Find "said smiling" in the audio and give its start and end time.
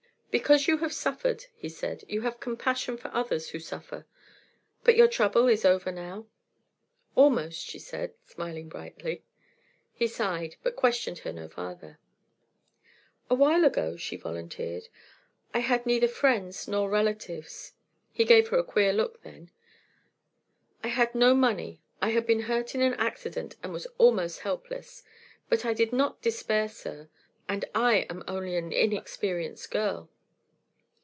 7.79-8.69